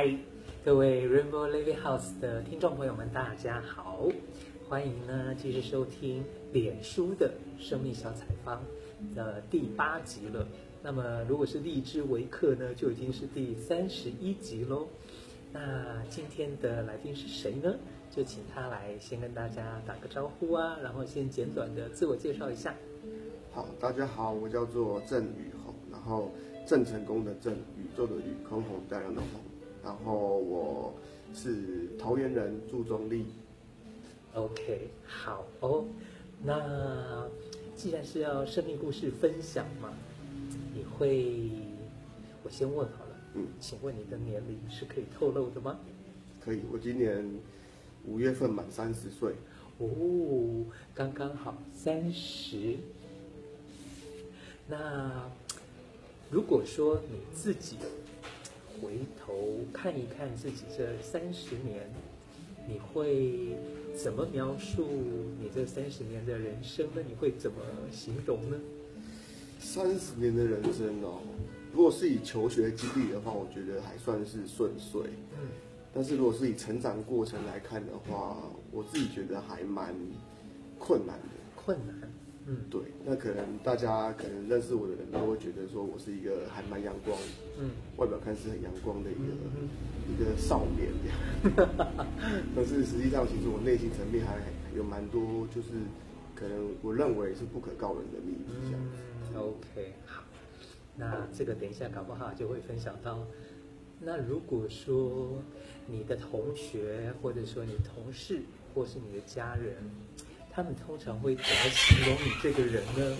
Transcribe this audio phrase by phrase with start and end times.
[0.00, 0.16] 嗨，
[0.64, 4.06] 各位 Rainbow Living House 的听众朋友们，大家好，
[4.68, 8.62] 欢迎呢继续收听脸书的生命小采访
[9.12, 10.46] 的第八集了。
[10.84, 14.86] 那么如果是荔枝微课呢，就已经是第三十一集喽。
[15.52, 17.74] 那今天的来宾是谁呢？
[18.08, 22.72] 就请他来先跟大家打个招呼啊，然后先简短的自我介绍一下。
[23.50, 26.30] 好，大家好，我叫做郑宇宏，然后
[26.64, 29.40] 郑成功的郑，宇宙的宇，空空大量的空。
[29.88, 30.92] 然后我
[31.34, 33.24] 是桃园人，住中立。
[34.34, 35.86] OK，好哦。
[36.44, 37.26] 那
[37.74, 39.90] 既然是要生命故事分享嘛，
[40.74, 41.50] 你会，
[42.42, 43.16] 我先问好了。
[43.32, 45.78] 嗯，请问你的年龄是可以透露的吗？
[46.38, 47.26] 可以，我今年
[48.06, 49.32] 五月份满三十岁。
[49.78, 49.88] 哦，
[50.94, 52.76] 刚刚好三十。
[54.66, 55.30] 那
[56.30, 57.78] 如果说你自己。
[58.80, 61.88] 回头看一看自己这三十年，
[62.68, 63.56] 你会
[63.94, 64.86] 怎么描述
[65.40, 67.02] 你这三十年的人生呢？
[67.06, 67.58] 你会怎么
[67.90, 68.56] 形容呢？
[69.58, 71.20] 三十年的人生哦，
[71.72, 75.02] 如果是以求学经历的话，我觉得还算是顺遂。
[75.40, 75.48] 嗯，
[75.92, 78.36] 但是如果是以成长过程来看的话，
[78.70, 79.94] 我自己觉得还蛮
[80.78, 81.24] 困难的。
[81.56, 82.07] 困难。
[82.50, 87.14] 嗯，对，那可能大家可能认识我的人都会觉得说我是一个还蛮阳光，
[87.60, 89.20] 嗯，外表看似很阳光的一个、
[89.60, 89.68] 嗯、
[90.08, 91.68] 一个少年这样，
[92.56, 94.38] 但是实际上其实我内心层面还
[94.74, 95.68] 有蛮多，就是
[96.34, 98.96] 可能我认为是不可告人的秘密这样子。
[99.34, 100.22] 嗯，OK，好，
[100.96, 103.26] 那这个等一下搞不好就会分享到。
[104.00, 105.38] 那如果说
[105.86, 108.40] 你的同学，或者说你同事，
[108.74, 109.74] 或是你的家人。
[110.58, 113.16] 他们通常会怎么形容你这个人呢？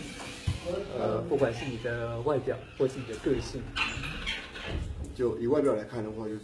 [0.99, 3.63] 呃，不管是你的外表，或是你的个性，
[5.15, 6.43] 就以外表来看的话，就是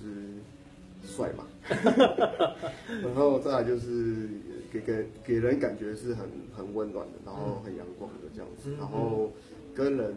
[1.05, 1.45] 帅嘛。
[3.03, 4.29] 然后再来就是
[4.73, 8.73] 给给给人感觉是很很温暖的，然后很阳光的这样子。
[8.79, 9.33] 然后
[9.75, 10.15] 跟人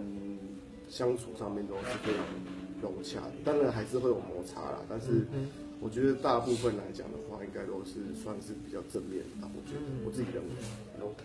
[0.87, 2.23] 相处上面都是非常
[2.83, 5.25] 融洽的，当然还是会有摩擦啦，但是。
[5.79, 9.47] 我觉得大部分来讲的话，应该都是算是比较正面的。
[9.47, 10.49] 我觉得我自己认为。
[10.99, 11.23] OK，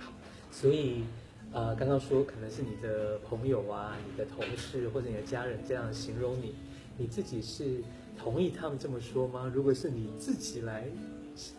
[0.00, 0.12] 好。
[0.50, 1.04] 所以，
[1.52, 6.56] 呃，刚刚说可能是你的朋友啊、你的同事或者你的家人这样形容你，
[6.98, 7.80] 你自己是
[8.18, 9.50] 同意他们这么说吗？
[9.54, 10.88] 如果是你自己来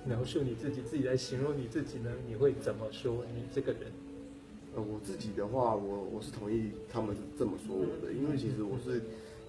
[0.05, 2.11] 描述你自己，自己来形容你自己呢？
[2.27, 3.83] 你会怎么说你这个人？
[4.75, 9.01] 呃，我自己的话，我我是同意他们这么说我的，因为其实我是。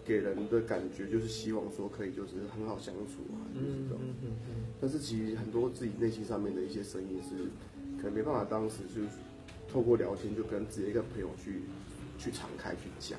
[0.05, 3.99] 给人的感觉就是希望说可以就是很好相处啊，就是这种。
[4.81, 7.49] 但是其实很多自己内心上面的一些声音是，
[7.97, 9.01] 可能没办法当时就
[9.73, 11.63] 透过聊天就跟直接一个朋友去
[12.19, 13.19] 去敞开去讲，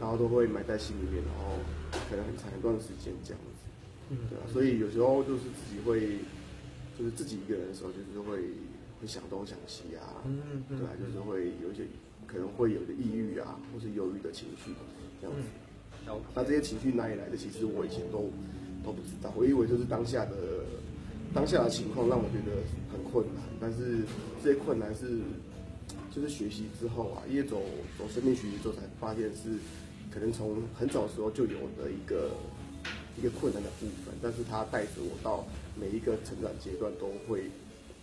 [0.00, 1.56] 然后都会埋在心里面，然后
[2.08, 4.16] 可能很长一段时间这样子。
[4.30, 6.18] 对啊，所以有时候就是自己会，
[6.98, 8.38] 就是自己一个人的时候，就是会
[9.00, 10.24] 会想东想西啊，
[10.68, 11.84] 对啊，就是会有一些
[12.26, 14.72] 可能会有的抑郁啊，或是忧郁的情绪
[15.20, 15.48] 这样子。
[16.34, 17.36] 那这些情绪哪里来的？
[17.36, 18.30] 其实我以前都
[18.84, 20.36] 都不知道，我以为就是当下的
[21.32, 22.60] 当下的情况让我觉得
[22.92, 24.04] 很困难，但是
[24.42, 25.20] 这些困难是
[26.14, 27.62] 就是学习之后啊，因为走
[27.98, 29.56] 走生命学习之后才发现是
[30.10, 32.30] 可能从很早的时候就有的一个
[33.16, 35.46] 一个困难的部分，但是它带着我到
[35.78, 37.50] 每一个成长阶段都会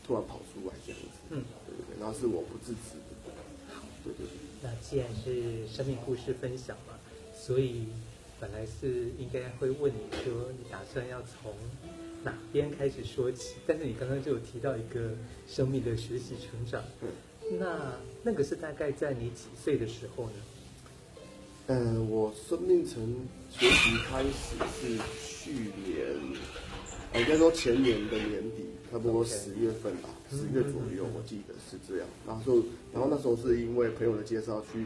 [0.05, 3.31] 突然跑出来这样子，嗯，对对对，然后是我不自知的，
[3.73, 4.33] 好，对对对。
[4.61, 6.95] 那既然是生命故事分享嘛。
[7.39, 7.85] 所以
[8.39, 11.53] 本来是应该会问你说，你打算要从
[12.21, 13.55] 哪边开始说起？
[13.65, 15.11] 但是你刚刚就有提到一个
[15.47, 16.83] 生命的学习成长，
[17.57, 20.33] 那那个是大概在你几岁的时候呢？
[21.67, 23.15] 嗯、呃，我生命成
[23.49, 25.53] 学习开始是去
[25.87, 30.55] 年，应该说前年的年底，差不多十月份吧，十 Okay.
[30.55, 32.07] 月左右，我记得是这样。
[32.27, 32.55] 然后，
[32.93, 34.85] 然后那时候是因为朋友的介绍去。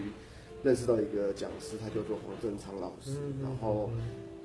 [0.64, 3.90] 认识到一个讲师，他叫做黄振昌老师，然后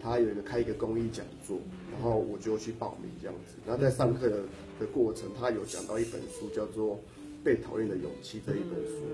[0.00, 1.58] 他有一个开一个公益讲座，
[1.92, 3.54] 然后我就去报名这样子。
[3.64, 4.42] 然后在上课的
[4.80, 6.96] 的过程，他有讲到一本书，叫做
[7.44, 9.04] 《被讨厌的勇气》这一本书。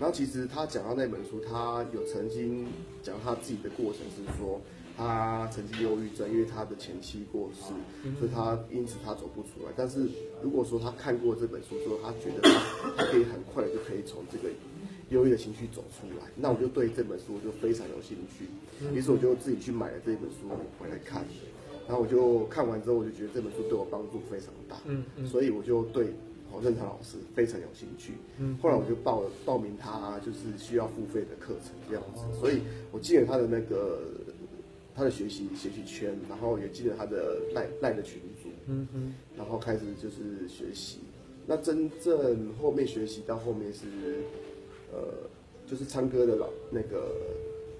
[0.00, 2.66] 然后其实他讲到那本书，他有曾经
[3.02, 4.58] 讲他自己的过程是说，
[4.96, 7.68] 他曾经忧郁症，因为他的前妻过世，
[8.18, 9.72] 所以他因此他走不出来。
[9.76, 10.08] 但是
[10.42, 14.48] 如果说他看过这本书之后，他觉得他他可以很快的就可以从这个。
[15.10, 18.46] 忧郁的情绪走出来，那我就对这本书就非常有兴趣，
[18.92, 20.48] 于是我就自己去买了这本书
[20.78, 21.24] 回来看，
[21.86, 26.08] 然后我就看完之后，我就觉得这本书对我帮助非常大，嗯嗯，所以我就对
[26.50, 32.60] 黄正昌老师非常有兴趣，嗯，后来我就报了报名他就是需要付费的课程这样子，所以
[32.90, 34.00] 我进了他的那个
[34.94, 40.98] 他的学习学习圈，然后也进了他的赖赖的群组，嗯嗯，然后开始就是学习。
[41.46, 43.84] 那真正后面学习到后面是，
[44.92, 45.28] 呃，
[45.66, 47.10] 就是唱歌的老那个，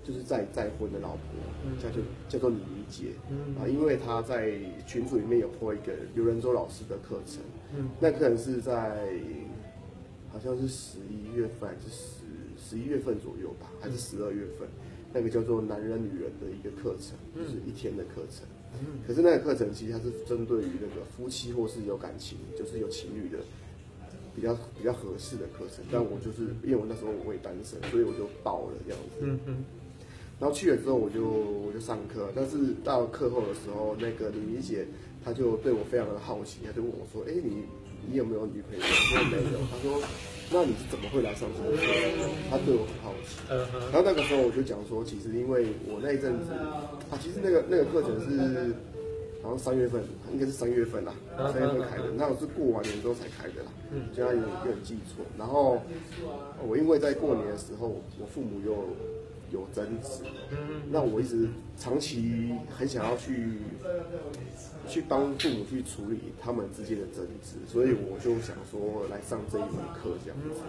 [0.05, 1.21] 就是再再婚的老婆，
[1.65, 3.55] 嗯、叫做叫做李理解，嗯。
[3.59, 4.53] 啊，因为他在
[4.87, 7.43] 群组里面有 po 一个刘仁洲老师的课程，
[7.77, 9.09] 嗯，那可能是在
[10.33, 12.25] 好像是十一月份还是十
[12.59, 18.47] 十一月份左右吧，还是十二月份，嗯、那个叫做男人女人的一个课程，就是一天的课程。
[19.07, 23.39] 可是那个课程其实它是针对于那个夫妻或是有感情，就是有情侣的
[24.37, 25.83] 比较比较合适的课程。
[25.91, 29.21] 但我就是因为我那时候我也单身，所以我就报了这样子。
[29.23, 29.65] 嗯嗯。
[30.39, 34.87] 然后去了之后我就我就上课，但是到课后的时候，那个李理姐
[35.25, 37.65] 她就对我非常的好奇，她就问我说：“哎，你
[38.07, 39.59] 你有没有女朋友？”我说没有。
[39.71, 40.01] 她说。
[40.49, 41.83] 那你是怎么会来上这个课？
[42.49, 43.43] 她对我很好奇。
[43.91, 46.53] 然后那个时候我就讲说，其实因为我那一阵子
[47.11, 48.73] 啊，其实那个那个课程是
[49.47, 50.03] 好像三月份，
[50.33, 51.15] 应该是三月份啦，
[51.53, 52.05] 三月份开的。
[52.17, 55.25] 那我是过完年之后才开的啦，嗯现在有点有点记错。
[55.39, 55.81] 然后
[56.67, 57.87] 我因为在过年的时候，
[58.21, 58.73] 我父母又
[59.53, 60.25] 有争执，
[60.91, 61.49] 那我一直
[61.79, 63.59] 长期很想要去。
[64.89, 70.61] 去帮父母去处理他们之间的争执，所以我就想说来上这一门课这样子。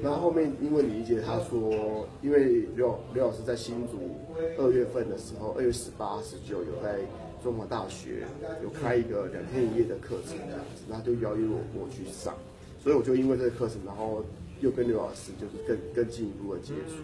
[0.00, 4.16] 那后面因为理解他说，因为刘刘老师在新竹
[4.56, 7.00] 二月份的时候，二月十八、十九有在
[7.42, 8.24] 中华大学
[8.62, 12.34] 有开一个两天一夜的课程这样子，然后就邀约我过去上，
[12.82, 14.24] 所以我就因为这个课程，然后
[14.60, 16.96] 又跟刘老师就是更更进一步的接触。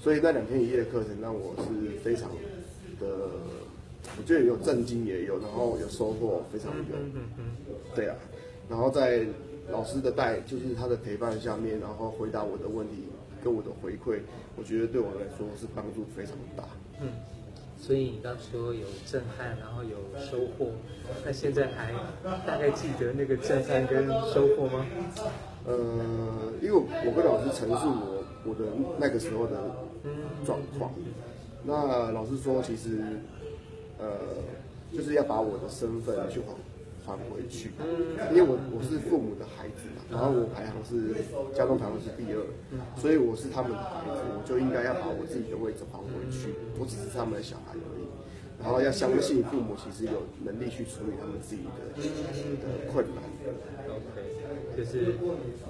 [0.00, 2.28] 所以那两天一夜的课程让我是非常
[3.00, 3.06] 的。
[4.18, 6.96] 我觉得有震惊也有，然后有收获，非常有。
[7.94, 8.16] 对啊，
[8.68, 9.24] 然后在
[9.70, 13.04] 老师的带，就是他的陪伴下面，然后回答我的问题，
[13.44, 14.18] 跟我的回馈，
[14.56, 16.64] 我觉得对我来说是帮助非常大。
[17.00, 17.08] 嗯，
[17.80, 20.70] 所以你刚说有震撼，然后有收获，
[21.24, 21.92] 那现在还
[22.46, 24.86] 大概记得那个震撼跟收获吗？
[25.66, 28.66] 呃，因为我跟老师陈述我我的
[28.98, 29.56] 那个时候的
[30.44, 30.92] 状况，
[31.64, 33.00] 那老师说其实。
[34.02, 34.16] 呃，
[34.96, 37.70] 就是要把我的身份去还还回去，
[38.30, 41.14] 因为我我是父母的孩子嘛，然后我排行是
[41.54, 42.42] 家中排行是第二，
[42.96, 48.04] 所以我是他们的孩子，我就应该要把我自己的位置还回去，我只是他们的小孩而已，
[48.58, 53.22] 然后要相信父母其实有能力去处理他们自己的的困难。
[53.86, 55.14] OK，就是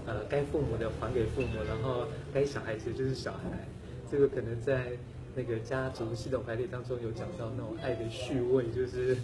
[0.06, 3.68] 呃，该父母的还给父母，然后该小孩子就是小孩，
[4.10, 4.96] 这个可能在。
[5.36, 9.16] 那个家族系统排列当中有讲到那种爱的序位，就是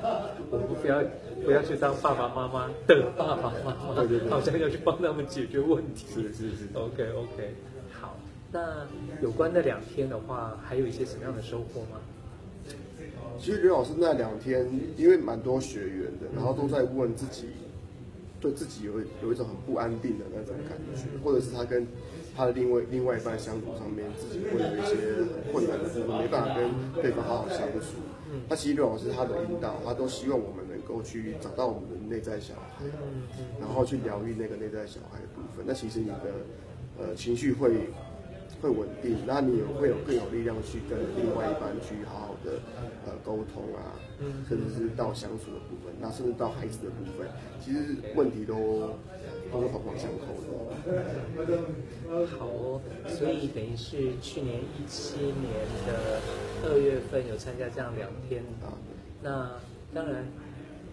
[0.50, 1.02] 我们不要
[1.44, 6.06] 不要去当爸爸妈妈的爸爸妈妈，对对对，好像要去帮他们解决问题。
[6.14, 6.68] 是是是。
[6.72, 7.54] OK OK，
[7.92, 8.16] 好。
[8.50, 8.86] 那
[9.22, 12.00] 有关那两天的话，还有一些什么样的收获吗？
[13.38, 14.66] 其实刘老师那两天，
[14.96, 17.48] 因为蛮多学员的，然后都在问自己，
[18.40, 21.86] 对自己有有一种很不安定的那种感觉，或者是他跟。
[22.40, 24.96] 他的另外另外一半相处上面，自己会有一些
[25.28, 26.72] 很困难的部分，没办法跟
[27.02, 28.00] 对方好好相处。
[28.48, 32.86] 那其实刘老师他的引导，他都希望我们能够去找到我们的内在小孩，
[33.60, 35.66] 然后去疗愈那个内在小孩的部分。
[35.66, 36.32] 那其实你的
[36.98, 37.90] 呃情绪会
[38.62, 42.52] 会稳定，那你也会有更有力量去跟另外一半去好好的
[43.04, 43.92] 呃沟通啊，
[44.48, 47.26] 甚至是到相处的部分，那甚至到孩子的部分，
[47.64, 48.90] 其实问题都。
[49.52, 50.46] 都是环环相扣的。
[52.38, 55.50] 好哦，所以等于是去年一七年
[55.88, 56.20] 的
[56.62, 58.70] 二月份有参加这样两天啊。
[59.20, 59.50] 那
[59.92, 60.24] 当然，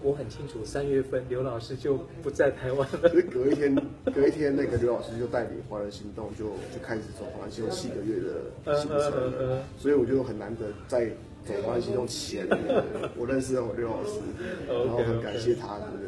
[0.02, 2.98] 我很清楚三月份刘老师就不在台湾了。
[3.32, 3.76] 隔一天，
[4.12, 8.20] 隔一天那个刘老师就带领华人行动就就开始走华人行动七个月
[8.66, 11.12] 的行程，所以我就很难得在
[11.48, 12.46] 走华人行动前，
[13.16, 14.20] 我认识了我刘老师，
[14.68, 16.08] 然后很感谢他，对不对？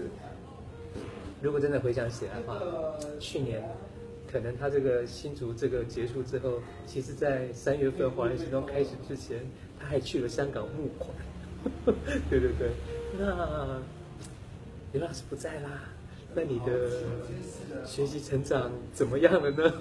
[1.41, 2.59] 如果真的回想起来的话，
[3.19, 3.63] 去年
[4.29, 9.39] 可能他这个新竹这个结束之后，其实在三月份华人行动开始之前，
[9.79, 11.09] 他还去了香港募款。
[12.29, 12.69] 对对对，
[13.17, 13.79] 那
[14.91, 15.83] 刘老师不在啦，
[16.35, 16.89] 那你的
[17.85, 19.73] 学习成长怎么样了呢？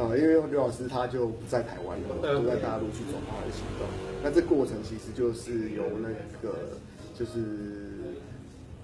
[0.00, 3.86] 呃，因为刘老师他就不在台湾了，都在大陆去走他的行动。
[4.22, 6.08] 那这过程其实就是由那
[6.40, 6.78] 个
[7.14, 8.16] 就是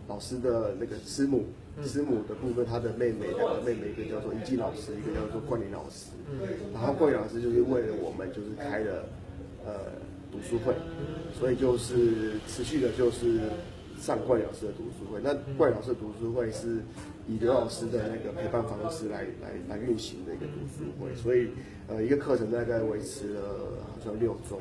[0.06, 1.46] 老师的那个师母。
[1.84, 6.08] 师母的部分，他的妹妹，两个妹妹，一个叫做一静老师，一个叫做冠霖老师。
[6.72, 9.04] 然后冠霖老师就是为了我们，就是开了
[9.66, 9.74] 呃
[10.32, 10.72] 读书会，
[11.38, 13.40] 所以就是持续的，就是
[14.00, 15.20] 上冠老师的读书会。
[15.22, 16.80] 那冠老师的读书会是
[17.28, 21.50] 以刘老师的那个陪伴方式来来来运行的一个读书会，所以
[21.88, 23.42] 呃一个课程大概维持了
[23.92, 24.60] 好像六周。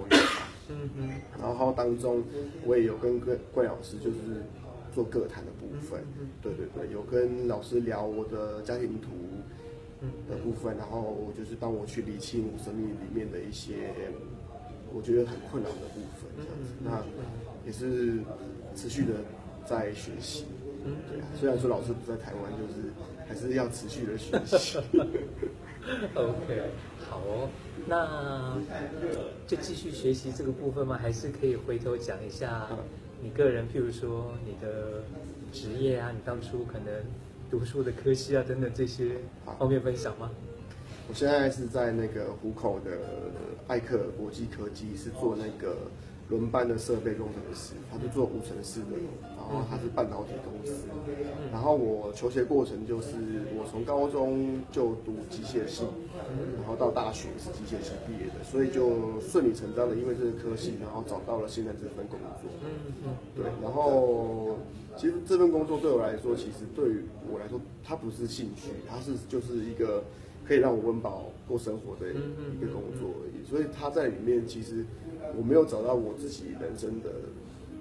[0.69, 1.09] 嗯嗯。
[1.39, 2.23] 然后当中
[2.65, 4.17] 我也有跟跟冠老师就是
[4.91, 6.03] 做个谈的部分，
[6.41, 9.09] 对对对，有跟老师聊我的家庭图
[10.27, 13.91] 的部分，然后就是帮我去理清生命里面的一些
[14.91, 18.19] 我觉得很困扰的部分，这样子，那也是
[18.75, 19.13] 持续的
[19.65, 20.45] 在学习。
[21.09, 22.91] 对啊，虽然说老师不在台湾，就是
[23.27, 24.77] 还是要持续的学习。
[26.13, 26.61] OK，
[27.09, 27.49] 好哦，
[27.87, 28.57] 那
[29.47, 30.97] 就继续学习这个部分吗？
[30.97, 32.67] 还是可以回头讲一下
[33.21, 35.03] 你个人，譬如说你的
[35.51, 36.93] 职业啊，你当初可能
[37.49, 39.17] 读书的科系啊等等这些
[39.59, 40.29] 方面分享吗？
[41.07, 42.91] 我现在是在那个虎口的
[43.67, 45.75] 艾克国际科技，是做那个。
[46.27, 50.87] 轮班的设备工程师，他是做无尘室的，然后他是半导体公司。
[51.51, 53.13] 然后我求学过程就是，
[53.55, 55.83] 我从高中就读机械系，
[56.57, 62.49] 然后到大学是机械系毕业的，所以就顺理成章的因为这个科系，然后找到了现在这份工作。
[63.35, 64.57] 对，然后
[64.97, 70.03] 其实这份工作对我来说，其实对于我来说，它不是兴趣，它是就是一个
[70.43, 73.47] 可以让我温饱过生活的一个工作而已。
[73.47, 74.83] 所以它在里面其实。
[75.37, 77.09] 我没有找到我自己人生的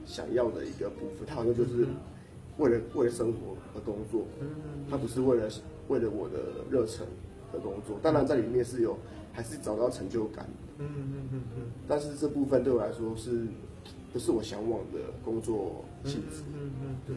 [0.06, 1.86] 想要的一个部分，他好像就是
[2.58, 4.26] 为了为了生活而工作，
[4.90, 5.48] 他不是为了
[5.88, 6.38] 为了我的
[6.70, 7.06] 热忱
[7.52, 7.98] 而工作。
[8.02, 8.96] 当然在里面是有
[9.32, 10.46] 还是找到成就感，
[10.78, 11.62] 嗯嗯嗯嗯。
[11.88, 13.46] 但是这部分对我来说是
[14.12, 16.42] 不是我向往的工作性质？
[16.54, 17.16] 嗯嗯对。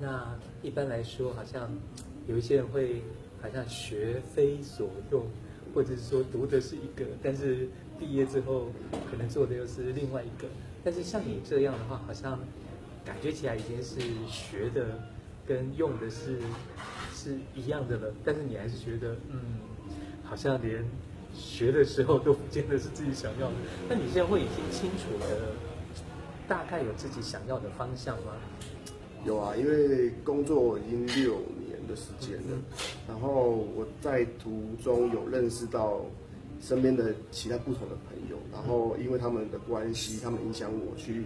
[0.00, 1.70] 那一般来说，好像
[2.26, 3.02] 有一些人会
[3.40, 5.24] 好像学非所用，
[5.74, 7.68] 或者是说读的是一个，但是。
[7.98, 8.66] 毕业之后，
[9.10, 10.46] 可能做的又是另外一个，
[10.84, 12.38] 但是像你这样的话，好像
[13.04, 15.00] 感觉起来已经是学的
[15.46, 16.38] 跟用的是
[17.14, 19.40] 是一样的了，但是你还是觉得，嗯，
[20.22, 20.84] 好像连
[21.34, 23.54] 学的时候都不见得是自己想要的。
[23.88, 25.52] 那你现在会已经清楚的
[26.46, 28.32] 大概有自己想要的方向吗？
[29.24, 32.58] 有啊，因为工作已经六年的时间了，
[33.08, 36.02] 然后我在途中有认识到。
[36.60, 41.24] 身边的其他不同的朋友，然后因为他们的关系，他们影响我去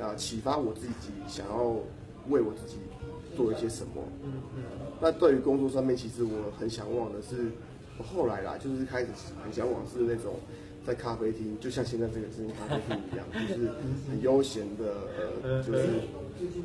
[0.00, 1.64] 啊启发我自己，想要
[2.28, 2.76] 为我自己
[3.36, 4.02] 做一些什么。
[4.22, 4.62] 嗯嗯。
[5.00, 7.50] 那对于工作上面，其实我很向往的是，
[7.98, 9.08] 我后来啦，就是开始
[9.42, 10.34] 很向往是那种
[10.86, 13.68] 在咖啡厅，就像现在这个这间咖啡厅一样， 就是
[14.08, 14.94] 很悠闲的，
[15.42, 15.82] 呃，就是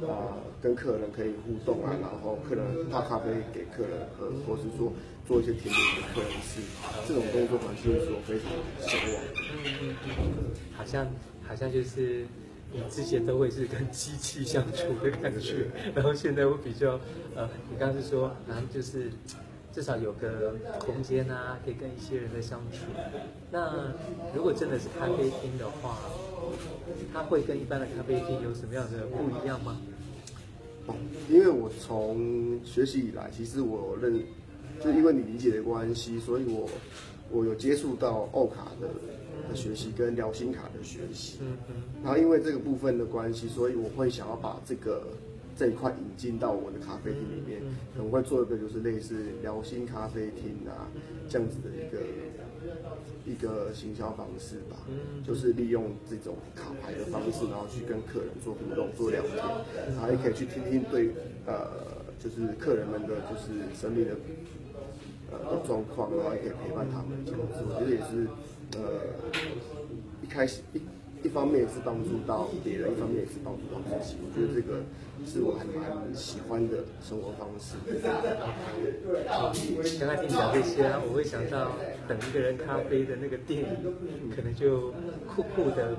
[0.08, 4.92] 啊跟客人可以互动啊，然后客人泡咖啡给客人喝，或是说。
[5.26, 6.62] 做一些甜点给客人吃，
[7.08, 9.24] 这种工作环境是我非常向往。
[9.54, 11.08] 嗯嗯嗯，好像
[11.48, 12.26] 好像就是
[12.74, 17.00] 你之前都会是跟机器相处的感觉，然后现在我比较
[17.36, 19.12] 呃，你刚刚是说好像就是
[19.72, 22.80] 至少有个空间啊，可以跟一些人在相处。
[23.50, 23.94] 那
[24.36, 26.00] 如果真的是咖啡厅的话，
[27.14, 29.80] 它会跟一般的咖啡厅有什么样的不一样吗？
[30.88, 30.96] 哦，
[31.30, 34.22] 因为我从学习以来，其实我认。
[34.84, 36.70] 就因为你理解的关系，所以我
[37.32, 38.88] 我有接触到奥卡的
[39.50, 41.40] 的学习跟聊心卡的学习，
[42.04, 45.08] 然后因为这个部分的关系，所以我会想要把这个
[45.56, 47.62] 这一块引进到我的咖啡厅里面，
[47.96, 50.92] 可能会做一个就是类似聊心咖啡厅啊
[51.30, 52.02] 这样子的一个
[53.26, 54.76] 一个行销方式吧，
[55.26, 59.38] 就是利用这种卡牌的方式，然后去跟客人做互动、做聊天，
[59.96, 61.10] 然后也可以去听听对
[61.46, 61.94] 呃。
[62.24, 64.16] 就是客人们的就是生命的
[65.34, 68.28] 呃的状况，然后也可以陪伴他们这样子，我觉得也是
[68.78, 69.02] 呃
[70.22, 70.82] 一开始一
[71.24, 74.18] 一方面也是帮助到别人，一方面也是帮助到自己。
[74.20, 74.84] 我觉得这个
[75.26, 77.78] 是我还蛮喜欢的生活方式。
[80.00, 81.72] 刚刚听你讲这些，我会想到
[82.08, 83.64] 等一个人咖啡的那个店，
[84.36, 84.92] 可能就
[85.26, 85.96] 酷酷的，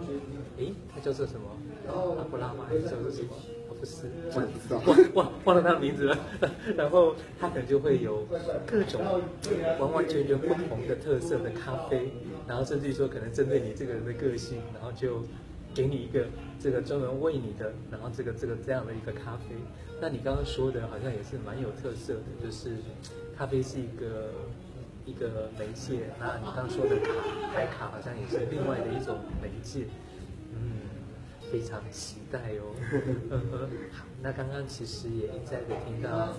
[0.58, 1.48] 诶，它叫做什么？
[1.88, 2.66] 阿布拉吗？
[2.68, 3.32] 还是叫做什么？
[3.84, 6.18] 是，忘 忘忘了他的名字了。
[6.76, 8.26] 然后他可能就会有
[8.66, 9.00] 各种
[9.78, 12.12] 完完全全不同的特色的咖啡，
[12.46, 15.22] 然后甚至于说可能针对你这个人的个性，然后就
[15.74, 16.26] 给你一个
[16.58, 19.54] 这个专门为你的，然后这个这个这样的一个咖啡。
[20.00, 22.76] 那你刚刚说的好像也是蛮有特色的，就是
[23.36, 24.30] 咖啡是一个
[25.06, 27.12] 一个媒介，那你刚说的卡
[27.54, 29.86] 牌卡好像也是另外的一种媒介。
[30.52, 30.83] 嗯
[31.54, 32.74] 非常期待哦，
[34.20, 36.34] 那刚刚其实也一再的听到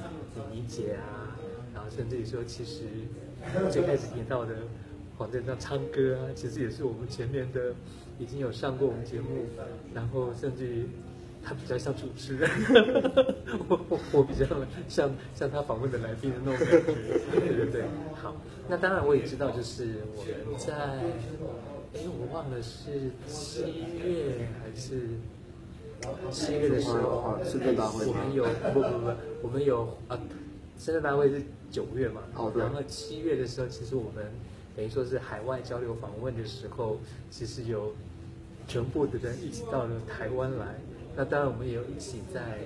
[0.52, 1.32] 你理解啊，
[1.74, 2.84] 然后甚至于说，其实
[3.72, 4.56] 最开始听到的
[5.18, 7.74] 黄振章唱歌啊，其实也是我们前面的
[8.20, 9.46] 已经有上过我们节目，
[9.94, 10.86] 然后甚至于
[11.42, 12.50] 他比较像主持人，
[13.70, 14.46] 我我我比较
[14.90, 16.82] 像像他访问的来宾的那种感觉，
[17.40, 17.84] 对对对，
[18.22, 18.36] 好，
[18.68, 21.00] 那当然我也知道，就是我们在。
[21.96, 23.62] 哎，我忘了是七
[24.04, 25.12] 月还是
[26.30, 28.06] 七月的时候，深圳大会。
[28.06, 30.20] 我们有不不不，我们有啊，
[30.78, 32.62] 深圳大会是九月嘛，哦对。
[32.62, 34.26] 然后七月的时候，其实我们
[34.76, 36.98] 等于说是海外交流访问的时候，
[37.32, 37.94] 其实有
[38.68, 40.76] 全部的人一起到了台湾来。
[41.16, 42.60] 那当然，我们也有一起在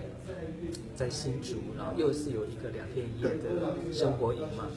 [0.95, 4.67] 在新竹，然后又是有一个两天一夜的生活营嘛。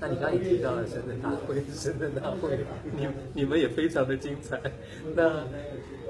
[0.00, 2.58] 那你刚刚也提到了深圳大会，深圳大会，
[2.96, 4.60] 你你们也非常的精彩。
[5.14, 5.44] 那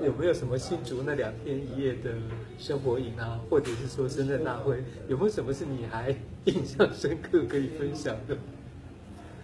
[0.05, 2.13] 有没有什么新竹那两天一夜的
[2.59, 6.15] 生活营啊，或者是说深圳大会，有没有什么是你还
[6.45, 8.37] 印象深刻可以分享的？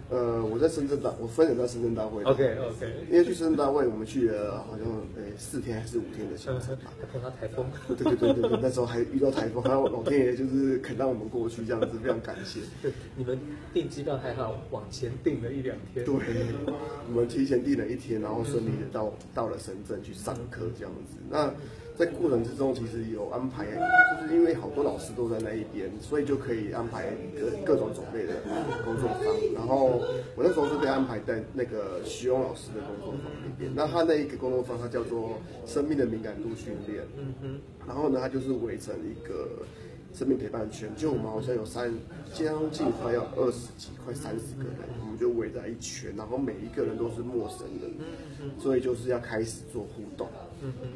[0.09, 2.23] 呃，我在深圳大，我分享到深圳大会。
[2.23, 2.93] OK OK。
[3.09, 4.85] 因为去深圳大会，我们去了好像
[5.17, 6.93] 呃四天还是五天的行程吧。
[6.99, 7.65] 还碰到台风。
[7.87, 12.59] 对对对对对，那时候还遇到台风，还有老天爷就是肯让我们过去这样子，非常感谢。
[12.81, 13.39] 对，你们
[13.73, 16.05] 订机票还好，往前订了一两天。
[16.05, 16.13] 对，
[17.07, 21.17] 我们提前订了一天，然后顺利的到到了深圳去上课这样子。
[21.29, 21.51] 那。
[21.97, 23.65] 在过程之中，其实有安排，
[24.21, 27.05] 就是因为好多老师都在那一边，所以就可以安排
[27.39, 28.33] 各各种种类的
[28.83, 29.53] 工作坊。
[29.53, 30.01] 然后
[30.35, 33.71] 我那时候是被安排在那个徐勇老师的工作坊里边。
[33.73, 37.03] 那他那一个工作坊，它叫做生命的敏感度训练。
[37.87, 39.63] 然后呢，他就是围成一个
[40.15, 41.93] 生命陪伴圈，就我们好像有三
[42.33, 47.91] 将近快要二十几、快三十个人，我们就围在一圈，然后每一个人都是陌生人，
[48.57, 50.29] 所以就是要开始做互动。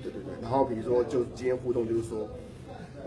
[0.01, 2.29] 对对对，然后比如说，就今天互动就是说，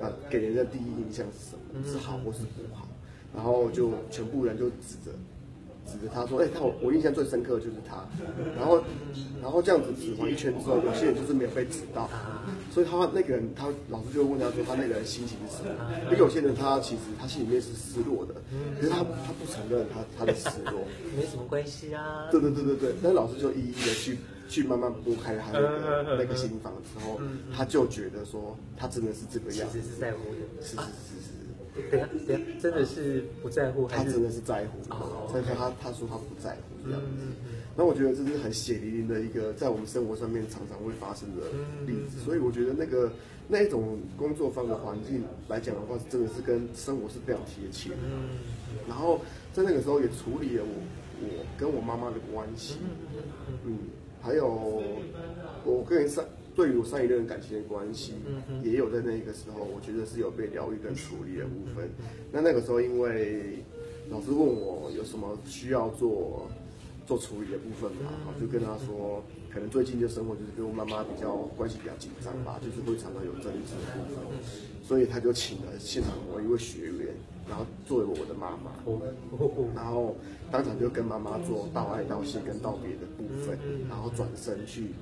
[0.02, 1.83] 呃，给人的第一印象是什么？
[1.90, 2.87] 是好或是不好？
[3.35, 5.11] 然后就全部人就指着
[5.87, 8.05] 指着他说，哎，他我我印象最深刻的就是他。
[8.57, 8.83] 然后
[9.43, 12.09] 然后这样子指完一圈之后，有些人就是没有被指到，
[12.71, 15.71] 所以他那个人他老师就会问他说，他那个人心情是什么？
[16.05, 18.35] 因为有些人他其实他心里面是失落的，
[18.77, 20.85] 可是他他不承认他他的失落，
[21.17, 22.29] 没什么关系啊。
[22.31, 24.19] 对对对对对，但是老师就一一的去。
[24.49, 27.19] 去慢慢拨开他那个那个心房之后，
[27.57, 31.12] 他就觉得说，他真的是这个样子，其实是在乎的，是是是
[31.91, 32.09] 对啊，
[32.61, 34.83] 真的是不在乎，他真的是在乎，
[35.31, 37.27] 所以他他说他不在乎这样子，
[37.77, 41.47] 那我觉得这是很血淋淋的一个在我们生活上面常常会发生的
[41.87, 43.11] 例子，所以我觉得那个
[43.49, 47.97] 那一种工作方的环境来讲的话，真的是跟生活是非常贴切的，
[48.87, 49.21] 然后
[49.53, 50.75] 在那个时候也处理了我
[51.23, 52.77] 我跟我妈妈的关系，
[53.65, 53.79] 嗯。
[54.25, 54.81] 还有，
[55.65, 58.15] 我跟上对于我上一任感情的关系，
[58.62, 61.88] 也有在那个时候，我觉得是有被疗愈跟处理的部分。
[62.31, 63.59] 那那个时候，因为
[64.11, 66.49] 老师问我有什么需要做
[67.07, 74.25] 做处理的部分嘛，我就跟他说，可能最近就生活就是跟我妈妈比较关系比较紧张吧，就是会常常有争执的部分，
[74.83, 77.15] 所以他就请了现场我一位学员，
[77.49, 78.73] 然后作为我的妈妈，
[79.75, 80.15] 然后。
[80.53, 84.95] 当场就跟妈妈做道爱、道谢跟道别的部分，然后转身去迎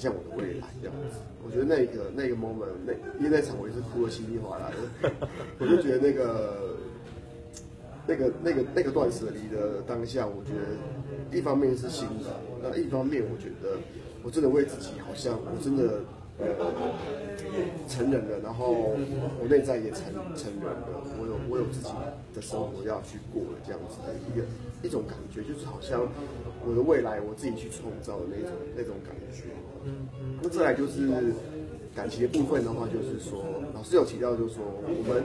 [0.00, 1.20] 像我的未来这样子。
[1.44, 4.70] 我觉得那个那个 moment，那因为那场我也是哭的稀里哗啦
[5.02, 5.12] 的，
[5.58, 6.76] 我就觉得那个
[8.06, 13.78] 那个那个那个断舍离的当下，我觉得一方面是新的，那一方面我觉得
[14.22, 16.00] 我真的为自己好像我真的。
[17.88, 21.90] 成人了，然后我内在也成成人了，我有我有自己
[22.34, 24.46] 的生活要去过了，这样子的一个
[24.82, 26.00] 一种感觉，就是好像
[26.64, 29.44] 我的未来我自己去创造的那种那种感觉。
[30.42, 31.10] 那再来就是
[31.94, 35.24] 感情的部分的话，就是说老师有提到，就是说我们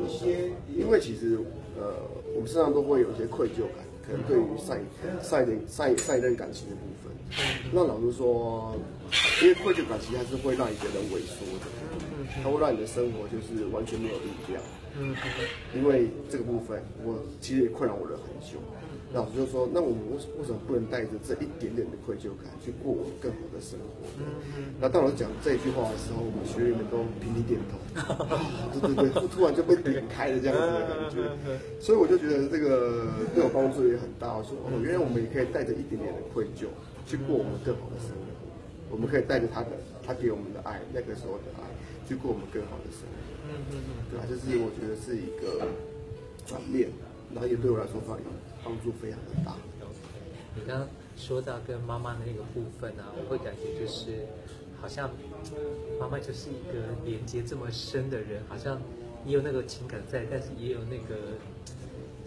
[0.73, 1.37] 因为其实
[1.77, 1.93] 呃
[2.33, 4.77] 我们身上都会有一些愧疚感，可能对于上
[5.21, 7.11] 上一上上一任感情的部分，
[7.71, 8.75] 那老实说。
[9.41, 11.67] 因为愧疚感其实还是会让一个人萎缩的，
[12.43, 14.61] 它会让你的生活就是完全没有力量。
[14.97, 15.15] 嗯，
[15.75, 18.57] 因为这个部分，我其实也困扰我了很久。
[19.15, 24.03] 老师就说：“那我们为为什么不能带着这一点点的愧疚感去过我们更好的生活？”
[24.79, 27.79] 那当我讲这句话的时候，我们学员们都频频点头。
[28.83, 31.31] 对 对对，突突然就被点开了这样子的感觉。
[31.79, 34.35] 所以我就觉得这个对我帮助也很大。
[34.35, 36.67] 我说：“哦，原来我们也可以带着一点点的愧疚
[37.07, 38.19] 去过我们更好的生活。”
[38.91, 39.71] 我们可以带着他的，
[40.05, 41.63] 他给我们的爱，那个时候的爱，
[42.07, 43.15] 去过我们更好的生活。
[43.47, 45.65] 嗯嗯嗯，对啊，就是我觉得是一个
[46.45, 46.87] 转变，
[47.35, 48.17] 然后也对我来说帮
[48.63, 49.53] 帮助非常的大。
[50.55, 54.25] 你刚刚说到跟妈妈的那个部分啊，我会感觉就是，
[54.81, 55.11] 好像
[55.99, 58.81] 妈妈就是一个连接这么深的人，好像
[59.25, 61.35] 也有那个情感在，但是也有那个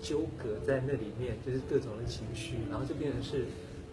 [0.02, 3.46] 纠葛在那里面，就是各种的情绪，然后就变成是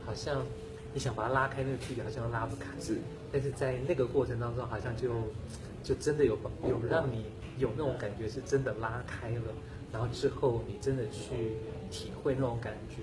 [0.05, 0.45] 好像。
[0.93, 2.67] 你想把它拉开，那个距离好像拉不开。
[2.79, 2.95] 是，
[3.29, 5.09] 但是在那个过程当中，好像就
[5.83, 7.25] 就真的有有让你
[7.57, 9.41] 有那种感觉，是真的拉开了。
[9.95, 11.55] 然后之后你真的去
[11.89, 12.97] 体会那种感觉。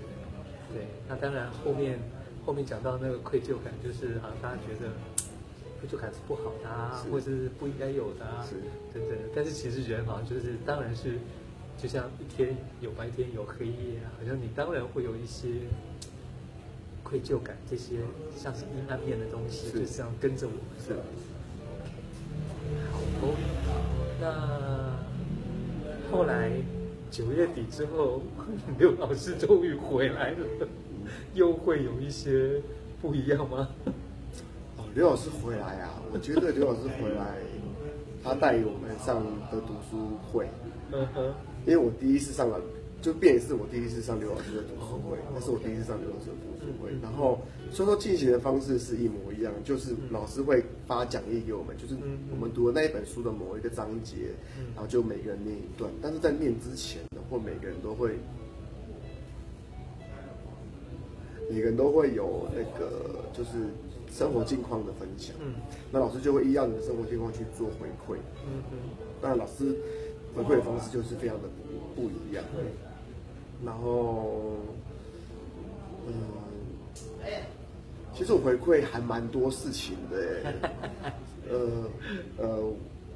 [0.71, 1.97] 对，那当然后面
[2.45, 4.91] 后面讲到那个愧疚感，就是好像大家觉得
[5.81, 8.57] 愧疚感是不好的啊，或者是不应该有的啊，是
[8.93, 9.17] 等等。
[9.35, 11.17] 但是其实人好像就是，当然是
[11.79, 15.47] 就像一天有白天有黑夜啊，好像你当然会有一些
[17.01, 17.95] 愧疚感，这些
[18.37, 20.61] 像是阴暗面的东西，是就这样跟着我们。
[20.79, 20.93] 是。
[22.91, 22.99] 好，
[24.21, 24.93] 那
[26.11, 26.51] 后来
[27.13, 28.23] 九月底之后，
[28.79, 30.37] 刘老师终于回来了。
[31.35, 32.59] 又会有一些
[32.99, 33.69] 不一样吗？
[34.77, 36.01] 哦，刘老师回来啊！
[36.11, 37.37] 我觉得刘老师回来，
[38.23, 40.47] 他带我们上的读书会，
[40.91, 41.33] 嗯哼，
[41.67, 42.59] 因为我第一次上了，
[43.03, 46.89] 就变也是我第一次上刘老师的读书会，那是我第一次上刘老师的读书会。
[47.01, 51.95] 然后所以说进行的方式是一模一样，就是老师会发讲义给我们，就是
[52.31, 54.31] 我们读的那一本书的某一个章节，
[54.73, 58.15] 然后就每个人念一段，但是在念之前呢，或每个人都会。
[61.51, 63.51] 每个人都会有那个，就是
[64.09, 65.35] 生活近况的分享。
[65.41, 65.53] 嗯，
[65.91, 68.17] 那老师就会依照你的生活近况去做回馈。
[68.47, 68.77] 嗯嗯。
[69.21, 69.75] 当然，老师
[70.33, 71.43] 回馈的方式就是非常的
[71.95, 72.43] 不不一样。
[72.55, 72.63] 对。
[73.65, 74.57] 然后，
[76.07, 76.13] 嗯，
[78.13, 80.53] 其实我回馈还蛮多事情的。
[81.49, 81.89] 呃
[82.37, 82.73] 呃，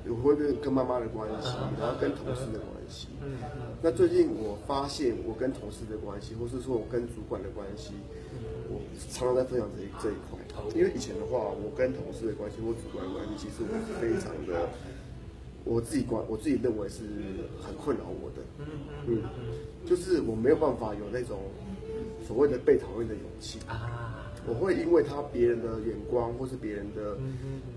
[0.07, 3.07] 我会跟跟妈妈的关系，然后跟同事的关系。
[3.21, 3.75] 嗯嗯。
[3.81, 7.93] 那最近我发现，我跟同事的关系，或是说我跟主管的关系。
[8.69, 10.38] 我常常在分享这一这一块，
[10.75, 14.67] 因为以前的话，我跟同事的关系或主管的关系，其实我是非常的，
[15.67, 17.03] 我自己管我自己认为是
[17.62, 18.41] 很困扰我的，
[19.08, 19.21] 嗯，
[19.86, 21.39] 就是我没有办法有那种
[22.25, 23.60] 所谓的被讨厌的勇气。
[23.67, 27.17] 啊，我会因为他别人的眼光或是别人的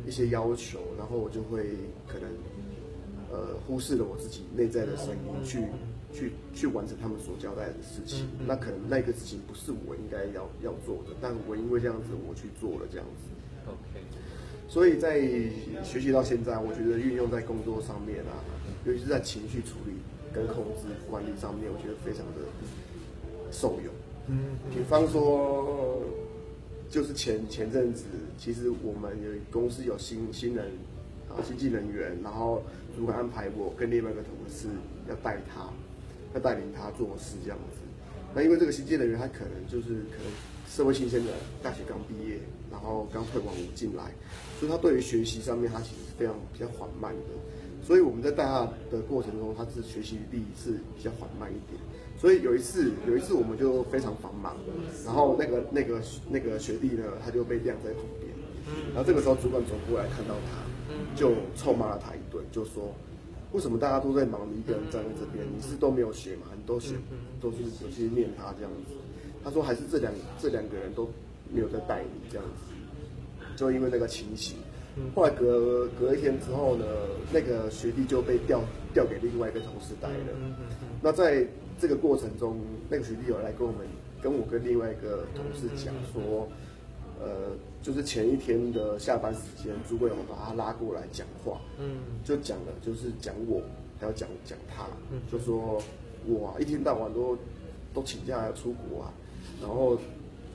[0.07, 1.77] 一些要求，然后我就会
[2.07, 2.31] 可能
[3.31, 5.65] 呃忽视了我自己内在的声音去。
[6.13, 13.31] 去去完成他们所交代的事情，嗯嗯、那可能那个事情不是我应该要要做的，但我因为这样子我去做了这样子。
[13.69, 14.03] OK，
[14.71, 15.21] 所以在
[15.83, 18.39] 学习到现在，我觉得运用在工作上面啊，
[18.87, 19.95] 尤其是在情绪处理
[20.33, 22.47] 跟控制管理上面，我觉得非常的
[23.51, 23.93] 受用。
[24.29, 26.01] 嗯，嗯比方说，
[26.89, 28.05] 就是前前阵子，
[28.39, 30.67] 其实我们有公司有新新人
[31.29, 32.63] 啊，新进人员，然后
[32.97, 34.69] 主管安排我跟另外一个同事
[35.09, 35.69] 要带他。
[36.33, 37.81] 要带领他做事这样子，
[38.33, 40.31] 那因为这个新进人员他可能就是可能
[40.69, 42.39] 社会新鲜的，大学刚毕业，
[42.71, 44.13] 然后刚退完伍进来，
[44.59, 51.81] 所以他对于学习上面他其实是非常比较缓慢的，所以我们在带他的过程中，他是学习力是比较缓慢一点，
[52.19, 54.57] 所以有一次有一次我们就非常繁忙，
[55.05, 58.33] 然后那个那个那个学弟呢，他就被晾在旁边，
[58.95, 60.63] 然后这个时候主管走过来看到他，
[61.15, 62.95] 就臭骂了他一顿，就说。
[63.53, 65.45] 为什么大家都在忙，你一个人站在这边？
[65.45, 66.47] 你是都没有学嘛？
[66.55, 66.95] 你都学，
[67.41, 68.95] 都是有些念他这样子。
[69.43, 71.11] 他说还是这两这两个人都
[71.53, 74.57] 没有在带你这样子，就因为那个情形。
[75.15, 76.85] 后来隔隔一天之后呢，
[77.33, 78.61] 那个学弟就被调
[78.93, 80.37] 调给另外一个同事带了。
[81.03, 81.47] 那在
[81.79, 82.59] 这个过程中，
[82.89, 83.87] 那个学弟有来跟我们
[84.21, 86.49] 跟我跟另外一个同事讲说。
[87.23, 87.51] 呃，
[87.83, 93.61] 就是前一天的下班时间，主管有把他拉过来讲话，嗯，就讲了，就是讲我，
[93.99, 95.83] 还要讲讲他，嗯，就说
[96.27, 97.37] 我啊，一天到晚都
[97.93, 99.13] 都请假要出国啊，
[99.61, 99.99] 然后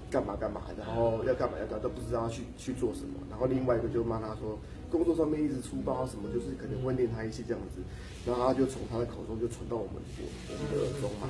[0.10, 7.82] 干嘛干嘛，然后要干嘛要干嘛都不知道要去去做什么，然后另外一个就骂他说，工作上面一直出包什么，就是可能会念他一些这样子，
[8.26, 11.30] 然后他就从他的口中就传到我们我我们的耳中嘛，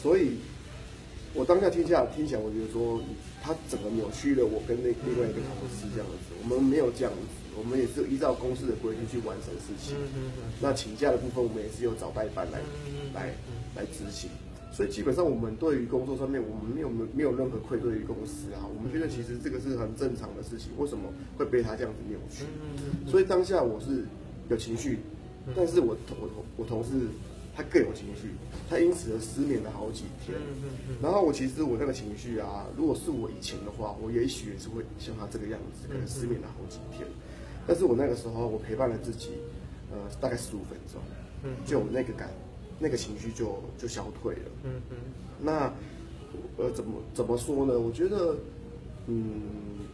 [0.00, 0.38] 所以。
[1.36, 3.02] 我当下听下听起来，我觉得说
[3.42, 9.96] 他整个扭曲了我跟那另外一个同事这样子，我们没有这样子，我们也是依照公司的规定去完成事情。
[10.60, 12.60] 那请假的部分，我们也是有找代班来
[13.12, 13.34] 来
[13.74, 14.30] 来执行。
[14.74, 18.66] 所以基本上我们对于工作上面，我们没有没有任何愧对于公司啊。
[18.76, 21.04] 我们觉得其实这个是很正常的事情，为什么
[21.38, 22.44] 会被他这样子扭曲？
[23.08, 24.04] 所以当下我是
[24.48, 24.98] 有情绪，
[25.54, 26.90] 但是我同我同我同事。
[27.56, 28.30] 他更有情绪，
[28.68, 30.36] 他因此而失眠了好几天。
[31.00, 37.06] 然后我其实我那个情绪啊，如果是我以前的话，我也许也是会像他这个样子，可能失眠了好几天。
[37.64, 39.38] 但是我那个时候，我陪伴了自己，
[39.92, 41.00] 呃，大概十五分钟，
[41.64, 42.28] 就那个感，
[42.78, 44.50] 那个情绪就就消退了。
[44.64, 44.96] 嗯嗯。
[45.40, 45.72] 那
[46.56, 47.78] 呃，怎么怎么说呢？
[47.78, 48.36] 我觉得，
[49.06, 49.42] 嗯，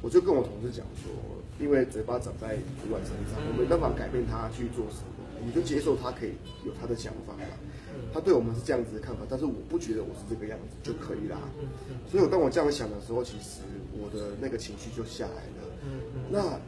[0.03, 1.13] 我就跟我同事讲说，
[1.61, 5.21] 因为嘴巴长在主管身上，我没办法改变他去做什么。
[5.43, 6.33] 你就接受他可以
[6.67, 7.41] 有他的想法吧，
[8.13, 11.39] 他对我们是这样子的看法，但是我不觉得我是这个样子就可以啦。
[12.11, 13.61] 所以，我当我这样想的时候，其实
[13.97, 15.65] 我的那个情绪就下来了。
[16.31, 16.61] 那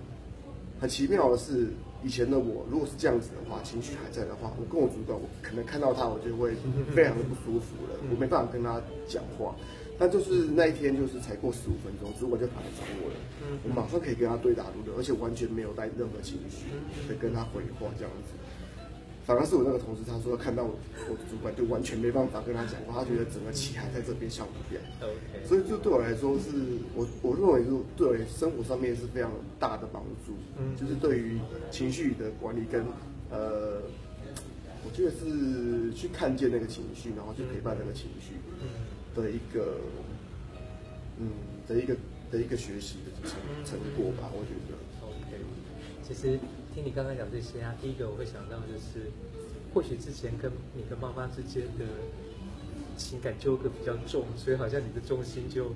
[0.83, 1.69] 很奇妙的是，
[2.03, 6.57] 以前的我如果是这样子的话，情绪还在的话，我跟我主管，我可能看到他，我就会
[6.93, 9.55] 非常的不舒服了，我没办法跟他讲话。
[9.97, 13.17] 但就是那一天，就是才过十五分钟，主管就跑来找我了。
[13.47, 16.67] 嗯，我马上可以跟他对答如流，而且完全没有带任何情绪，
[17.07, 18.35] 可以跟他回话这样子。
[19.25, 20.71] 反而是我那个同事，他说看到我
[21.15, 24.81] 的主管就完全没办法跟他讲话，他觉得整个气还在这边消不掉。
[25.01, 26.51] OK，所以就对我来说是，
[26.95, 30.35] 我我认为是对生活上面是非常大的帮助。
[30.59, 31.39] 嗯，就是对于
[31.71, 32.85] 情绪的管理跟
[33.31, 33.83] 呃，
[34.85, 38.35] 我觉得是去看见那个情绪，然后去陪伴那个情绪。
[38.61, 38.69] 嗯。
[39.15, 39.77] 的一个，
[41.19, 41.29] 嗯，
[41.69, 41.95] 的一个
[42.31, 44.73] 的一个学习的成成果吧，我觉得。
[45.07, 45.37] OK，
[46.03, 46.39] 其实
[46.75, 49.11] 听你刚刚讲这些啊，第一个我会想到就是，
[49.75, 51.85] 或许之前跟你跟妈妈之间的
[52.97, 55.73] 情感纠葛比较重，所以好像你的重心就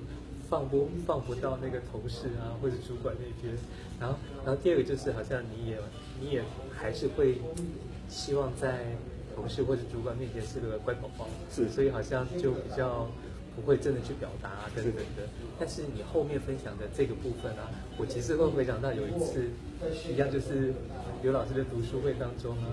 [0.49, 3.55] 放不放不到那个同事啊或者主管那边。
[3.99, 5.77] 然后，然后第二个就是好像你也
[6.19, 6.43] 你也
[6.75, 7.41] 还是会
[8.09, 8.97] 希望在
[9.35, 13.07] 同事或者主管面前是个乖宝宝，是，所以好像就比较。
[13.57, 15.25] 不会真的去表达啊，等等的。
[15.59, 19.49] 但是你后面分享的这个部分啊，我其实会回想到有一次，
[20.13, 20.71] 一样就是
[21.23, 22.69] 刘老师的读书会当中啊，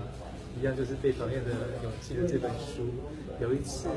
[0.61, 1.49] 一样就是被讨厌的
[1.81, 2.85] 勇气的这本书。
[3.41, 3.89] 有一次，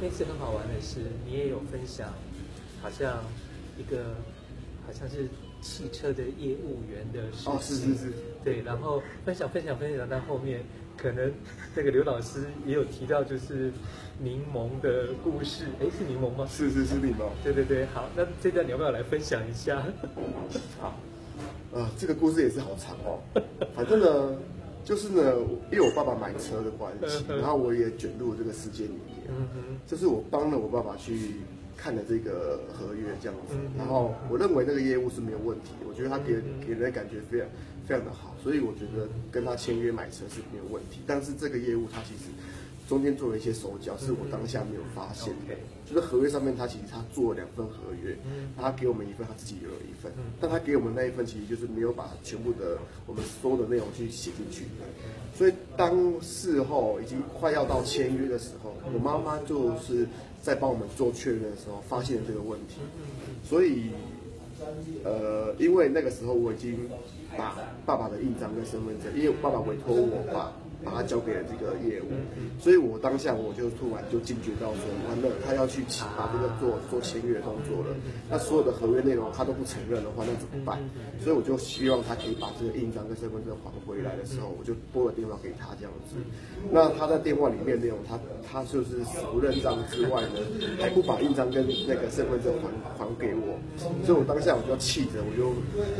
[0.00, 2.14] 那次很好玩的是，你也有分享，
[2.80, 3.18] 好像
[3.76, 4.14] 一个
[4.86, 5.26] 好像是
[5.60, 7.52] 汽车的业务员的事情。
[7.52, 8.12] 哦，是是是。
[8.44, 10.60] 对，然后分享分享分享到后面。
[10.96, 11.32] 可能
[11.74, 13.72] 那个刘老师也有提到，就是
[14.18, 15.66] 柠檬的故事。
[15.80, 16.46] 哎，是柠檬吗？
[16.46, 17.28] 是是是柠檬。
[17.42, 19.82] 对对对，好，那这段你要不要来分享一下？
[20.80, 20.98] 好，
[21.72, 23.18] 呃，这个故事也是好长哦。
[23.74, 24.38] 反正呢，
[24.84, 25.34] 就是呢，
[25.72, 29.26] 因为我爸爸买车的关系，然后我也卷入了这个事件里面。
[29.28, 29.78] 嗯哼。
[29.86, 31.40] 就是我帮了我爸爸去
[31.76, 36.34] 看了这个合约这样子，然后我认为那个业务是没有问题，我觉得他给
[36.66, 37.46] 给人的感觉非常。
[37.86, 41.00] 非常的好，所以我觉得跟他签约买车是没有问题。
[41.06, 42.30] 但是这个业务他其实
[42.88, 45.54] 中间做了一些手脚，是我当下没有发现的。
[45.84, 48.16] 就是合约上面他其实他做了两份合约，
[48.58, 50.10] 他给我们一份，他自己也有一份。
[50.40, 54.64] 但他给我们那一份其实就是没有把全部的我们所有的内容去写进去。
[55.36, 60.08] 所以当事后已经快要到签约的时候，我妈妈就是
[60.44, 62.80] 在帮我们做确认的时候发现了这个问题。
[63.42, 63.90] 所以，
[65.02, 66.78] 呃，因为那个时候我已经。
[67.36, 67.52] 把
[67.84, 72.08] 爸爸的印章跟身份证，因为我爸爸委托我把把它交给了这个业务，
[72.58, 75.82] 所以我当下我就突然就惊觉到说，完了，他要去
[76.16, 77.94] 把这个做做签约动作了，
[78.30, 80.78] 那所有的合约内容他都不承认的话，那怎么办？
[81.20, 86.16] 所以我就希望他可以把这个印章跟身份证还回来的时候，我就拨了电话给他这样子。
[86.70, 90.40] 那他在电话里面内容，他他就是死不认账之外呢，
[90.80, 93.58] 还不把印章跟那个身份证还还给我，
[94.04, 95.52] 所以我当下我就气着，我就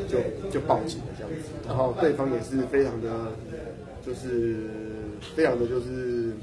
[0.08, 3.32] 就就报警了这样子，然后对方也是非常的。
[4.04, 4.68] 就是
[5.34, 6.34] 非常的就是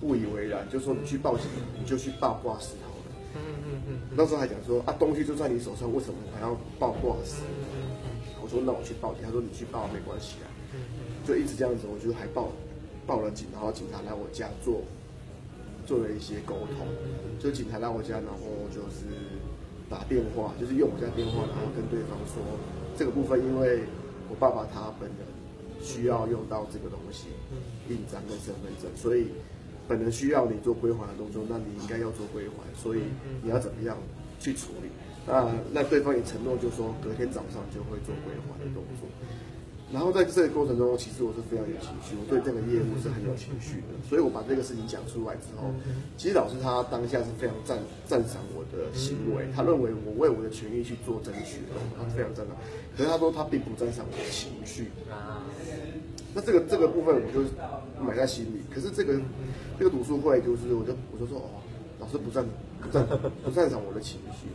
[0.00, 1.46] 不以为然，就说你去报警，
[1.78, 3.04] 你就去报挂失好了。
[3.34, 4.00] 嗯嗯嗯。
[4.16, 7.42] 那时候还讲说啊，东西就在你手上，为什么还要报挂失？
[8.40, 10.46] 我说那我去报警，他说你去报没关系啊。
[11.26, 12.52] 就一直这样子，我就还报
[13.06, 14.82] 报了警，然后警察来我家做
[15.86, 16.86] 做了一些沟通。
[17.40, 19.08] 就警察来我家，然后就是
[19.88, 22.42] 打电话，就是用我家电话，然后跟对方说
[22.96, 23.80] 这个部分，因为
[24.28, 25.33] 我爸爸他本人。
[25.84, 27.28] 需要用到这个东西，
[27.88, 29.28] 印章跟身份证，所以
[29.86, 33.00] 本人需要你做归还的动作，那你应该要做归还，所以
[33.42, 33.96] 你要怎么样
[34.40, 34.88] 去处理？
[35.26, 39.08] 那那对方也承诺，就说隔天早上就会做归还的动作。
[39.92, 45.70] 然后在这个过程中，其实我是非常有情绪，我对这个业务是很有情绪的，所以我把这个事情讲出来之后，
[46.16, 52.56] 其实老师他当下是非常赞赞赏我的行为，他认为我为我的权益去做争取的，他非常赞赏。
[52.96, 55.44] 可是他说他并不赞赏我的情绪啊。
[56.34, 57.44] 那这个这个部分我就
[58.02, 58.62] 埋在心里。
[58.74, 59.20] 可是这个
[59.78, 61.62] 这个读书会就是，我就我就说哦，
[62.00, 62.44] 老师不赞
[62.82, 63.06] 不赞
[63.44, 64.48] 不赞赏我的情绪。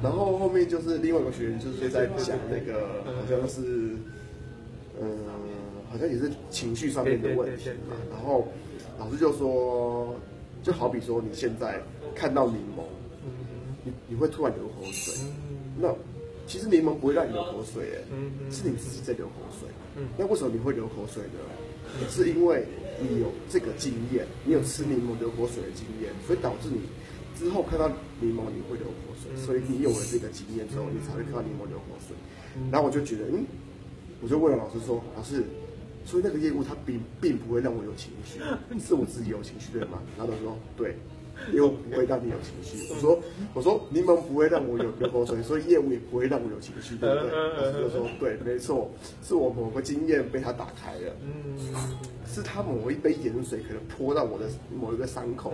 [0.00, 3.96] 然后后面就是另外一个学员就是在讲那个好像是。
[5.00, 5.08] 嗯，
[5.90, 7.96] 好像也是情绪上面的问题嘛。
[8.10, 8.48] 然后
[8.98, 10.14] 老师就说，
[10.62, 11.80] 就好比说你现在
[12.14, 12.82] 看到柠檬，
[13.84, 15.14] 你你会突然流口水。
[15.78, 15.94] 那
[16.46, 17.98] 其实柠檬不会让你流口水，哎，
[18.50, 19.68] 是你自己在流口水。
[20.16, 22.08] 那为什么你会流口水呢？
[22.08, 22.64] 是因为
[23.00, 26.80] 你有这个经验，你有吃柠檬流口水的经验，所以导致你
[27.38, 27.88] 之后看到
[28.20, 29.36] 柠檬你会流口水。
[29.36, 32.16] 所以你有了这个经验之后，你才会看到柠檬流口水。
[32.70, 33.44] 然后我就觉得，嗯。
[34.22, 35.44] 我就问了老师说：“老师，
[36.04, 38.40] 所以那个业务他并并不会让我有情绪，
[38.80, 40.96] 是我自己有情绪对吗？”然后他说：“对。”
[41.52, 42.92] 因为我不会让你有情绪。
[42.92, 43.18] 我说
[43.54, 47.30] 我说柠檬不会让我有流口水，所以业务也不会让我有情绪，对不对？
[47.30, 48.90] 老师就说对，没错，
[49.22, 51.12] 是我某个经验被他打开了。
[51.22, 51.58] 嗯，
[52.26, 55.52] 是他某一杯盐水可能泼到我的某一个伤口，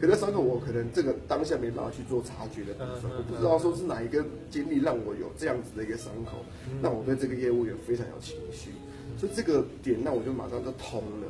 [0.00, 6.44] 可那伤口我可能这个当下没办法去做察觉的部分，我不知道说是哪一个经历让我有这样子的一个伤口，
[6.82, 8.70] 让我对这个业务员非常有情绪。
[9.16, 11.28] 所以这个点，那我就马上就通了。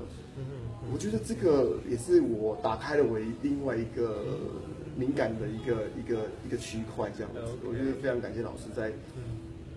[0.95, 4.23] 我觉得这个也是我打开了我另外一个
[4.95, 7.41] 敏感的一个一个一个区块，这样子。
[7.67, 8.93] 我觉得非常感谢老师在，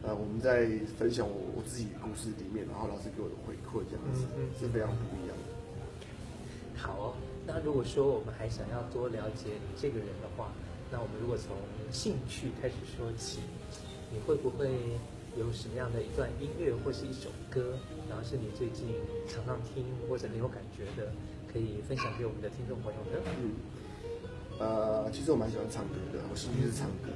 [0.04, 6.78] 呃，我们在分享我我自己的故事里面，然后老师给我的回馈，这样子是非常不一样的。
[6.78, 7.14] 好哦，
[7.48, 10.54] 那如果说我们还想要多了解你这个人的话，
[10.92, 11.58] 那我们如果从
[11.90, 13.40] 兴趣开始说起，
[14.14, 14.70] 你会不会？
[15.38, 17.78] 有什么样的一段音乐或是一首歌，
[18.10, 18.88] 然后是你最近
[19.28, 21.12] 常常听或者很有感觉的，
[21.52, 23.22] 可以分享给我们的听众朋友的？
[23.40, 23.52] 嗯，
[24.60, 27.10] 呃，其实我蛮喜欢唱歌的，我兴趣是唱歌，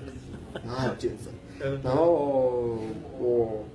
[0.63, 1.33] 然后还有健身。
[1.83, 2.77] 然后
[3.19, 3.65] 我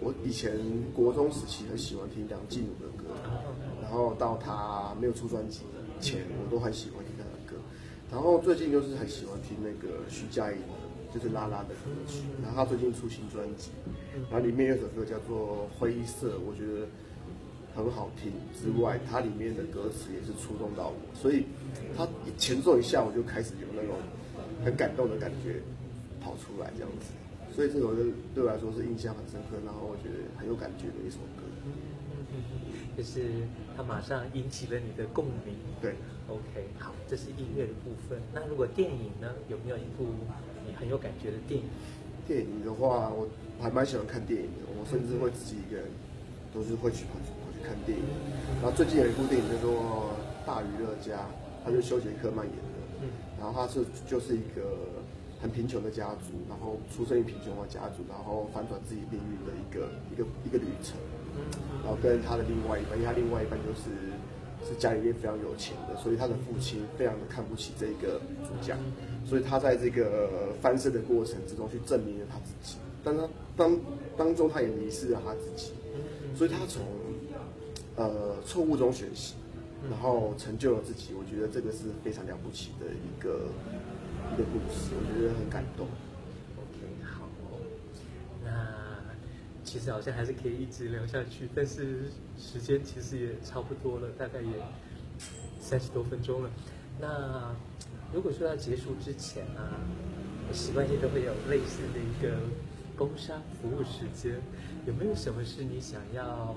[0.00, 0.58] 我以前
[0.94, 3.14] 国中时期很喜欢听梁静茹的歌，
[3.82, 5.62] 然后到他没有出专辑
[6.00, 7.56] 前，我都很喜欢听他的歌。
[8.10, 10.58] 然后最近就是很喜欢听那个徐佳莹。
[11.14, 13.70] 就是拉拉的歌曲，然后他最近出新专辑，
[14.28, 16.88] 然后里面有首歌叫做《灰色》，我觉得
[17.72, 18.32] 很好听。
[18.50, 21.46] 之外，它里面的歌词也是触动到我，所以
[21.96, 23.94] 它前奏一下我就开始有那种
[24.64, 25.62] 很感动的感觉
[26.20, 27.12] 跑出来这样子。
[27.54, 28.02] 所以这首歌
[28.34, 31.46] 对我来说是印象很深刻，然后我觉得很有感觉的一首歌。
[32.96, 33.46] 就是
[33.76, 35.54] 它马上引起了你的共鸣。
[35.80, 35.94] 对
[36.28, 38.18] ，OK，好，这是音乐的部分。
[38.32, 39.30] 那如果电影呢？
[39.48, 40.06] 有没有一部？
[40.78, 41.66] 很有感觉的电影，
[42.26, 43.28] 电影的话，我
[43.60, 44.64] 还蛮喜欢看电影的。
[44.78, 45.86] 我甚至会自己一个人，
[46.52, 48.04] 都是会去跑去跑去看电影。
[48.62, 49.72] 然后最近有一部电影叫做
[50.46, 51.18] 《大娱乐家》，
[51.64, 53.08] 他就是休杰克曼演的。
[53.38, 55.02] 然后他是就是一个
[55.40, 60.96] 很贫穷的家族，然后出生于贫穷的家族，然后反转自己命运的一个一个一个旅程。
[61.82, 64.14] 然后跟他的另外一半，因为他另外一半就是。
[64.66, 68.76] 是家里面非常有钱的，所以他的父亲非常的看不起这个主角，
[69.26, 73.78] 所以他在这个翻身的过程之中去证明了他自己，但他当
[74.16, 75.72] 当中他也迷失了他自己，
[76.34, 76.82] 所以他从
[77.96, 79.34] 呃错误中学习，
[79.90, 81.14] 然后成就了自己。
[81.18, 83.48] 我觉得这个是非常了不起的一个
[84.32, 85.86] 一个故事，我觉得很感动。
[89.74, 92.04] 其实好像还是可以一直聊下去，但是
[92.38, 94.52] 时间其实也差不多了，大概也
[95.58, 96.50] 三十多分钟了。
[97.00, 97.52] 那
[98.14, 99.74] 如果说要结束之前啊，
[100.48, 102.38] 我习惯性都会有类似的一个
[102.96, 104.40] 工商服务时间，
[104.86, 106.54] 有没有什么是你想要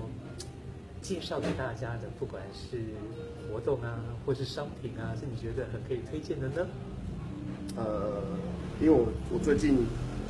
[1.02, 2.08] 介绍给大家的？
[2.20, 2.78] 不管是
[3.52, 6.68] 活动啊，或是商品啊，是你觉得很可以推荐的呢？
[7.78, 8.22] 呃，
[8.80, 9.76] 因为我我最近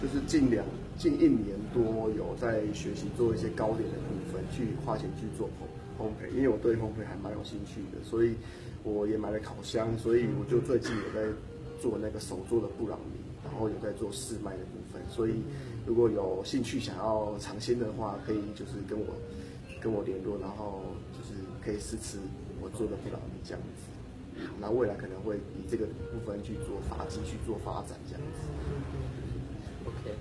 [0.02, 0.65] 就是近两。
[0.98, 8.36] 近一年多有在学习做一些糕点的部分，去花钱去做烘烘焙，因为我对烘焙还蛮有兴趣的，所以
[8.84, 11.32] 我也买了烤箱，所以我就最近有在
[11.80, 15.44] 做那个手做的布朗尼，然后有在做试卖的部分，所以
[15.86, 19.06] 如果有兴趣想要尝鲜的话，可以就是跟我
[19.80, 20.82] 跟我联络，然后
[21.14, 22.18] 就是可以试吃
[22.60, 28.48] 我做的布朗尼这样子，那未来可能会以这个部分去做发继续做发展这样子。
[29.86, 30.12] OK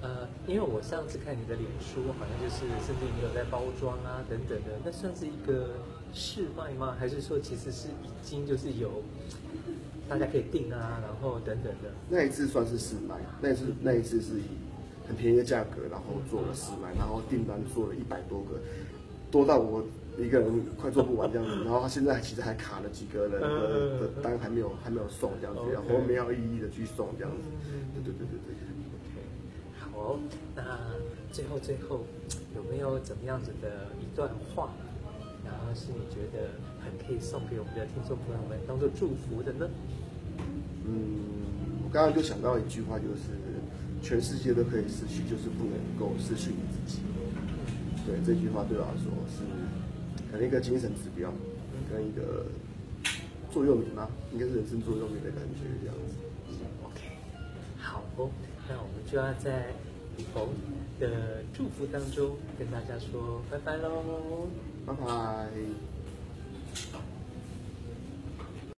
[0.00, 5.70] 呃，因为我上次看你的脸书，好像就是甚至你有在包装啊等等的，那算是一个
[6.14, 6.96] 试卖吗？
[6.98, 9.02] 还是说其实是已经就是有
[10.08, 11.90] 大家可以订啊，然后等等的？
[12.08, 14.44] 那一次算是试卖，那一次那一次是以
[15.08, 18.60] 很便宜的价格，然后做了试卖，然后订单做了一百多个，
[19.32, 19.84] 多到我
[20.16, 21.64] 一个人快做不完这样子。
[21.64, 27.48] 然后他现在其实还卡了几个人的的单还没有还没有送这样子，然后没有一一的去送这样子。
[27.94, 28.54] 对对对对对。
[29.98, 30.16] 好，
[30.54, 30.62] 那
[31.32, 32.06] 最后最后
[32.54, 34.70] 有没有怎么样子的一段话，
[35.44, 36.48] 然后是你觉得
[36.80, 39.68] 很可以送给我们的听众朋友们当做祝福的呢？
[40.86, 41.18] 嗯，
[41.84, 43.36] 我刚刚就想到一句话，就是
[44.00, 47.02] 全世界都可以失去，就是不能够失去你自己。
[48.06, 49.42] 对，这句话对我来说是
[50.30, 51.30] 可能一个精神指标，
[51.92, 52.46] 跟一个
[53.50, 54.08] 座右铭吧？
[54.32, 56.14] 应该是人生座右铭的感觉这样子。
[56.84, 57.02] OK，
[57.76, 58.30] 好哦，
[58.68, 59.66] 那我们就要在。
[60.18, 60.48] 李红
[60.98, 64.48] 的祝福当中，跟大家说拜拜喽，
[64.84, 65.48] 拜拜。